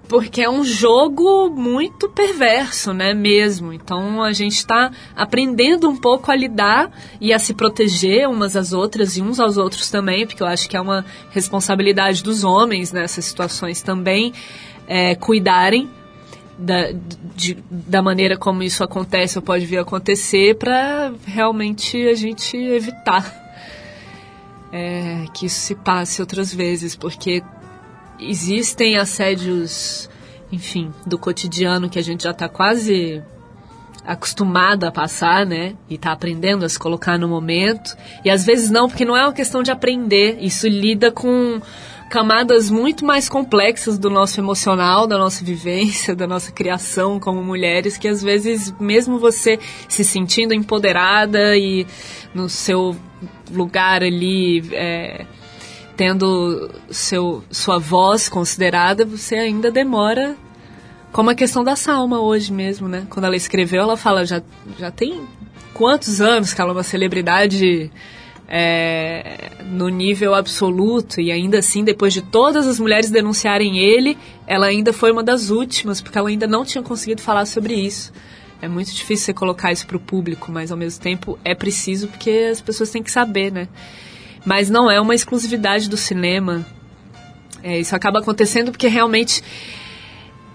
[0.09, 3.73] Porque é um jogo muito perverso, né, mesmo.
[3.73, 6.91] Então a gente está aprendendo um pouco a lidar
[7.21, 10.69] e a se proteger umas às outras e uns aos outros também, porque eu acho
[10.69, 14.33] que é uma responsabilidade dos homens nessas situações também
[14.87, 15.89] é, cuidarem
[16.59, 16.93] da,
[17.35, 22.57] de, da maneira como isso acontece ou pode vir a acontecer para realmente a gente
[22.57, 23.45] evitar
[24.73, 27.43] é, que isso se passe outras vezes, porque
[28.29, 30.09] existem assédios,
[30.51, 33.23] enfim, do cotidiano que a gente já está quase
[34.05, 35.75] acostumado a passar, né?
[35.89, 37.97] E está aprendendo a se colocar no momento.
[38.25, 40.39] E às vezes não, porque não é uma questão de aprender.
[40.41, 41.61] Isso lida com
[42.11, 47.97] camadas muito mais complexas do nosso emocional, da nossa vivência, da nossa criação como mulheres,
[47.97, 49.59] que às vezes, mesmo você
[49.89, 51.87] se sentindo empoderada e
[52.35, 52.95] no seu
[53.51, 54.63] lugar ali.
[54.73, 55.25] É,
[55.97, 60.37] tendo seu, sua voz considerada, você ainda demora.
[61.13, 63.07] Como a questão da Salma hoje mesmo, né?
[63.09, 64.43] Quando ela escreveu, ela fala, já,
[64.79, 65.23] já tem
[65.73, 67.91] quantos anos que ela é uma celebridade
[68.49, 74.67] é, no nível absoluto e ainda assim, depois de todas as mulheres denunciarem ele, ela
[74.67, 78.13] ainda foi uma das últimas, porque ela ainda não tinha conseguido falar sobre isso.
[78.61, 82.09] É muito difícil você colocar isso para o público, mas ao mesmo tempo é preciso
[82.09, 83.69] porque as pessoas têm que saber, né?
[84.45, 86.67] Mas não é uma exclusividade do cinema.
[87.63, 89.43] É, isso acaba acontecendo porque realmente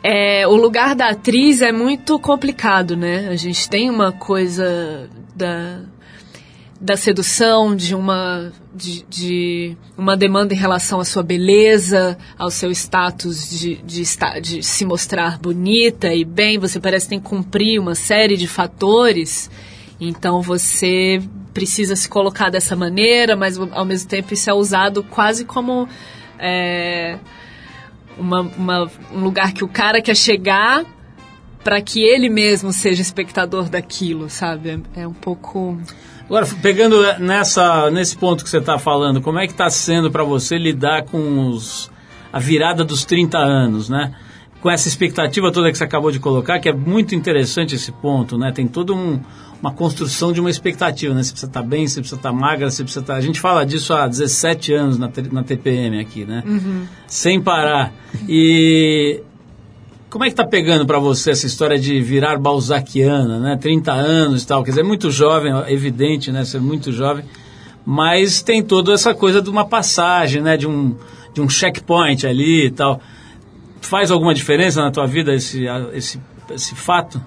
[0.04, 3.28] é, o lugar da atriz é muito complicado, né?
[3.30, 5.82] A gente tem uma coisa da
[6.82, 12.72] da sedução, de uma, de, de, uma demanda em relação à sua beleza, ao seu
[12.72, 14.04] status de, de,
[14.42, 16.58] de se mostrar bonita e bem.
[16.58, 19.50] Você parece que tem que cumprir uma série de fatores.
[20.00, 21.22] Então você
[21.60, 25.90] precisa se colocar dessa maneira, mas ao mesmo tempo isso é usado quase como
[26.40, 27.20] é,
[28.18, 30.86] uma, uma, um lugar que o cara quer chegar
[31.62, 34.82] para que ele mesmo seja espectador daquilo, sabe?
[34.96, 35.78] É, um pouco
[36.24, 40.24] Agora, pegando nessa, nesse ponto que você está falando, como é que está sendo para
[40.24, 41.92] você lidar com os,
[42.32, 44.14] a virada dos 30 anos, né?
[44.62, 48.38] Com essa expectativa toda que você acabou de colocar, que é muito interessante esse ponto,
[48.38, 48.52] né?
[48.52, 49.20] Tem toda um,
[49.62, 51.24] uma construção de uma expectativa, né?
[51.24, 53.14] Você precisa estar tá bem, você precisa estar tá magra, você precisa estar...
[53.14, 53.20] Tá...
[53.20, 56.44] A gente fala disso há 17 anos na, na TPM aqui, né?
[56.46, 56.86] Uhum.
[57.08, 57.94] Sem parar.
[58.28, 59.22] E
[60.10, 63.58] como é que tá pegando para você essa história de virar balzaquiana, né?
[63.58, 66.44] 30 anos e tal, quer dizer, é muito jovem, é evidente, né?
[66.44, 67.24] Ser é muito jovem,
[67.86, 70.58] mas tem toda essa coisa de uma passagem, né?
[70.58, 70.96] De um,
[71.32, 73.00] de um checkpoint ali e tal.
[73.82, 76.20] Faz alguma diferença na tua vida esse, esse,
[76.52, 77.22] esse fato?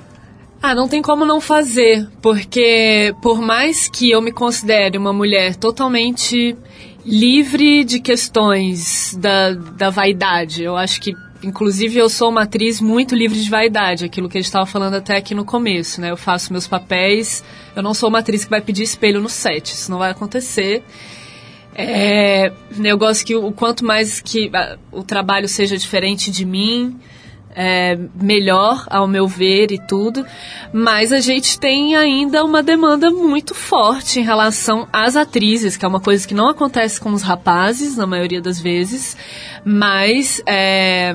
[0.63, 5.57] Ah, não tem como não fazer, porque por mais que eu me considere uma mulher
[5.57, 6.57] totalmente
[7.05, 13.17] livre de questões da, da vaidade, eu acho que Inclusive, eu sou uma atriz muito
[13.17, 16.11] livre de vaidade, aquilo que a gente estava falando até aqui no começo, né?
[16.11, 17.43] Eu faço meus papéis,
[17.75, 20.85] eu não sou uma atriz que vai pedir espelho no set, isso não vai acontecer.
[21.75, 22.53] É,
[22.85, 26.99] eu gosto que o quanto mais que a, o trabalho seja diferente de mim,
[27.55, 30.25] é, melhor, ao meu ver e tudo,
[30.73, 35.89] mas a gente tem ainda uma demanda muito forte em relação às atrizes, que é
[35.89, 39.17] uma coisa que não acontece com os rapazes, na maioria das vezes,
[39.65, 41.15] mas é,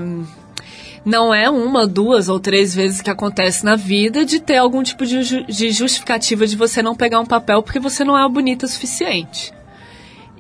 [1.03, 5.05] não é uma, duas ou três vezes que acontece na vida de ter algum tipo
[5.05, 8.70] de, de justificativa de você não pegar um papel porque você não é bonita o
[8.70, 9.57] suficiente.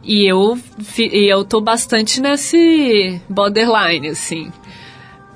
[0.07, 0.57] E eu,
[0.97, 4.49] e eu tô bastante nesse borderline, assim.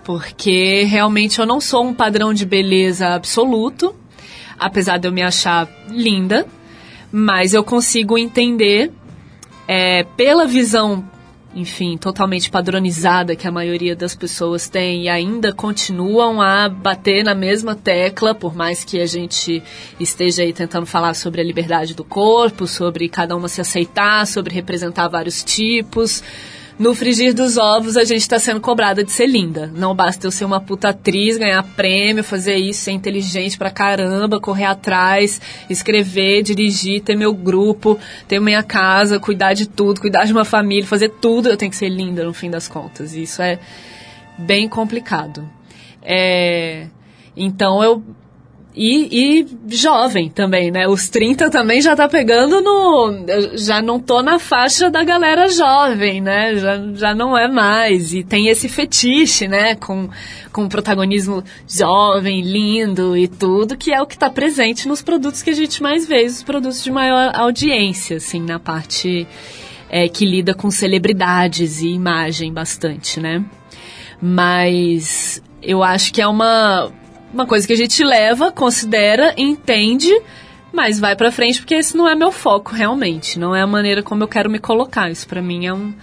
[0.05, 3.93] Porque realmente eu não sou um padrão de beleza absoluto,
[4.57, 6.47] apesar de eu me achar linda,
[7.11, 8.93] mas eu consigo entender
[9.67, 11.03] é, pela visão,
[11.53, 17.35] enfim, totalmente padronizada que a maioria das pessoas tem e ainda continuam a bater na
[17.35, 19.61] mesma tecla, por mais que a gente
[19.99, 24.53] esteja aí tentando falar sobre a liberdade do corpo, sobre cada uma se aceitar, sobre
[24.53, 26.23] representar vários tipos
[26.79, 29.71] no frigir dos ovos a gente tá sendo cobrada de ser linda.
[29.75, 34.39] Não basta eu ser uma puta atriz, ganhar prêmio, fazer isso, ser inteligente pra caramba,
[34.39, 40.31] correr atrás, escrever, dirigir, ter meu grupo, ter minha casa, cuidar de tudo, cuidar de
[40.31, 41.49] uma família, fazer tudo.
[41.49, 43.15] Eu tenho que ser linda no fim das contas.
[43.15, 43.59] E isso é
[44.37, 45.47] bem complicado.
[46.01, 46.87] É,
[47.35, 48.03] então eu
[48.73, 50.87] e, e, jovem também, né?
[50.87, 53.25] Os 30 também já tá pegando no.
[53.57, 56.55] Já não tô na faixa da galera jovem, né?
[56.55, 58.13] Já, já não é mais.
[58.13, 59.75] E tem esse fetiche, né?
[59.75, 60.09] Com,
[60.53, 65.49] com protagonismo jovem, lindo e tudo, que é o que tá presente nos produtos que
[65.49, 69.27] a gente mais vê, os produtos de maior audiência, assim, na parte
[69.89, 73.43] é, que lida com celebridades e imagem bastante, né?
[74.21, 76.91] Mas eu acho que é uma
[77.33, 80.11] uma coisa que a gente leva, considera, entende,
[80.71, 84.03] mas vai para frente porque esse não é meu foco realmente, não é a maneira
[84.03, 85.09] como eu quero me colocar.
[85.09, 85.93] Isso para mim é um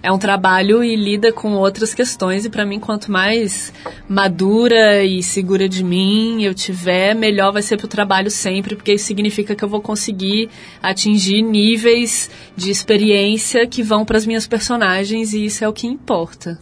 [0.00, 3.72] é um trabalho e lida com outras questões e para mim quanto mais
[4.08, 9.06] madura e segura de mim eu tiver, melhor vai ser pro trabalho sempre, porque isso
[9.06, 15.32] significa que eu vou conseguir atingir níveis de experiência que vão para as minhas personagens
[15.32, 16.58] e isso é o que importa.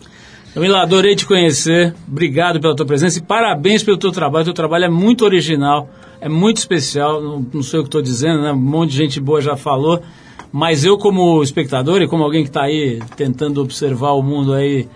[0.57, 1.95] Camila, adorei te conhecer.
[2.09, 4.41] Obrigado pela tua presença e parabéns pelo teu trabalho.
[4.41, 5.87] O teu trabalho é muito original,
[6.19, 7.21] é muito especial.
[7.21, 8.53] Não, não sei o que estou dizendo, né?
[8.53, 10.03] Um monte de gente boa já falou.
[10.51, 14.89] Mas eu, como espectador e como alguém que está aí tentando observar o mundo aí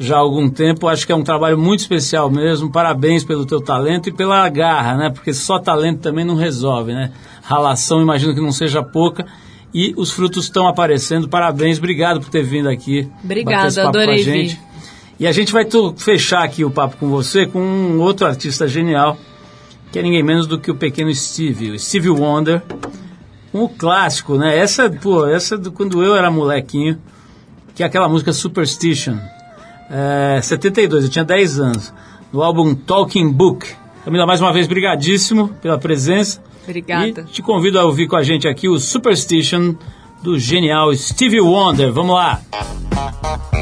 [0.00, 2.72] já há algum tempo, acho que é um trabalho muito especial mesmo.
[2.72, 5.10] Parabéns pelo teu talento e pela garra, né?
[5.10, 7.12] Porque só talento também não resolve, né?
[7.40, 9.24] Ralação, imagino que não seja pouca
[9.72, 11.28] e os frutos estão aparecendo.
[11.28, 13.08] Parabéns, obrigado por ter vindo aqui.
[13.22, 14.73] Obrigada, adorei vir.
[15.18, 19.16] E a gente vai fechar aqui o papo com você com um outro artista genial,
[19.92, 22.62] que é ninguém menos do que o pequeno Steve, o Steve Wonder.
[23.52, 24.58] Um clássico, né?
[24.58, 26.98] Essa, pô, essa do quando eu era molequinho,
[27.74, 29.16] que é aquela música Superstition.
[29.88, 31.94] É, 72, eu tinha 10 anos.
[32.32, 33.68] No álbum Talking Book.
[34.04, 36.42] Camila, mais uma vez, brigadíssimo pela presença.
[36.64, 37.20] Obrigada.
[37.20, 39.74] E te convido a ouvir com a gente aqui o Superstition
[40.22, 41.92] do genial Stevie Wonder.
[41.92, 42.40] Vamos lá!
[42.90, 43.53] Bom,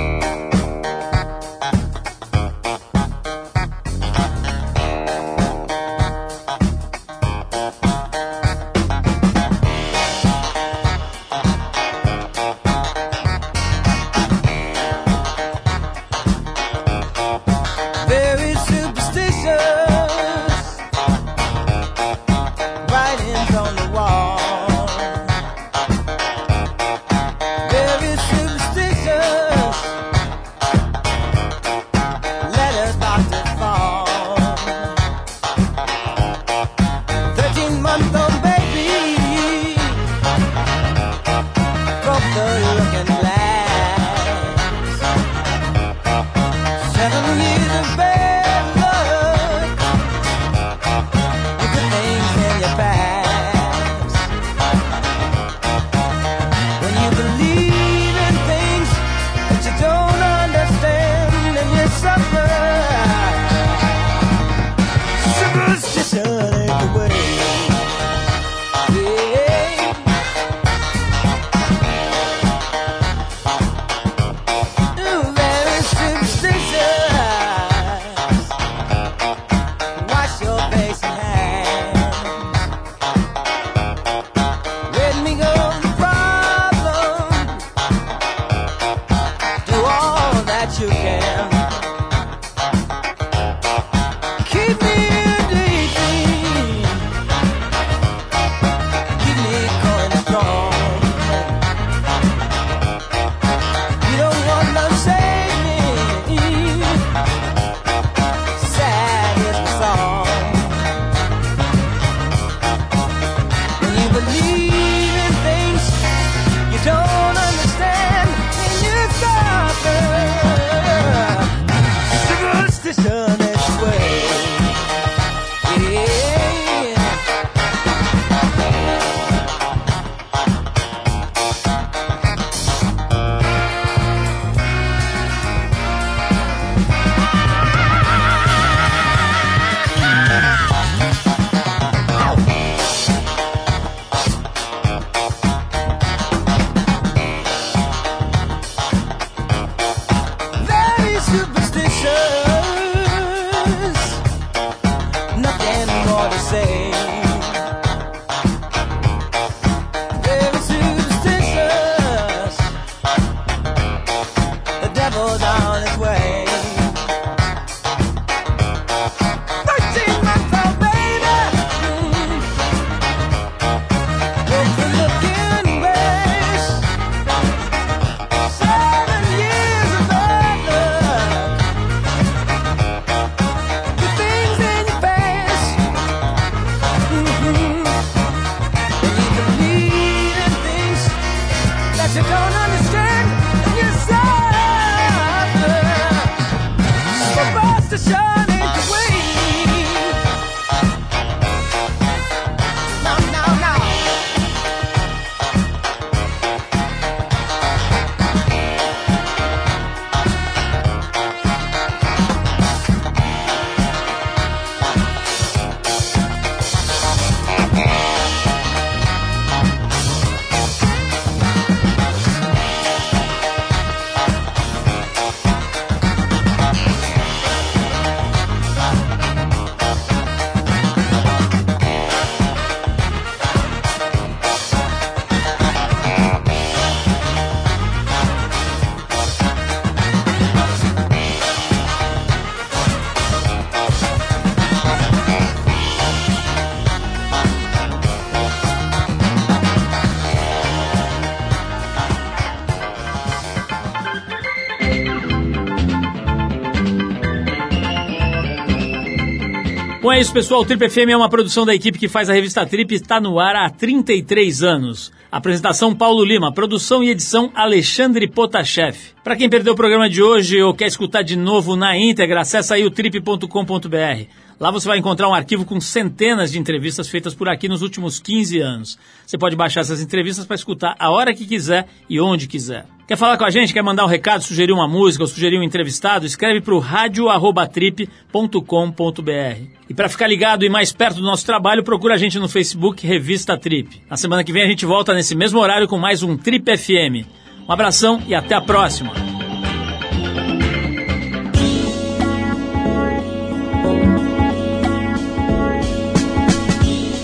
[260.22, 260.60] isso, pessoal.
[260.60, 263.20] O Trip FM é uma produção da equipe que faz a revista Trip e está
[263.20, 265.10] no ar há 33 anos.
[265.32, 268.96] Apresentação Paulo Lima, produção e edição Alexandre Potashev.
[269.24, 272.76] Para quem perdeu o programa de hoje ou quer escutar de novo na íntegra, acessa
[272.76, 274.26] aí o trip.com.br.
[274.60, 278.20] Lá você vai encontrar um arquivo com centenas de entrevistas feitas por aqui nos últimos
[278.20, 278.98] 15 anos.
[279.26, 282.86] Você pode baixar essas entrevistas para escutar a hora que quiser e onde quiser.
[283.06, 283.74] Quer falar com a gente?
[283.74, 286.24] Quer mandar um recado, sugerir uma música ou sugerir um entrevistado?
[286.24, 289.60] Escreve para o radio@trip.com.br.
[289.88, 293.04] E para ficar ligado e mais perto do nosso trabalho, procura a gente no Facebook
[293.06, 294.00] Revista Trip.
[294.08, 297.26] Na semana que vem a gente volta nesse mesmo horário com mais um Trip FM.
[297.68, 299.12] Um abração e até a próxima.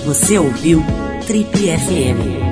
[0.04, 0.82] Você ouviu
[1.26, 2.47] Trip FM.